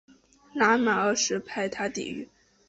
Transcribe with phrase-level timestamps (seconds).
[0.55, 2.27] 拉玛二世派他抵御。